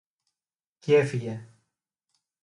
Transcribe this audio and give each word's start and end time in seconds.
Κι 0.79 0.93
έφυγε 0.95 1.49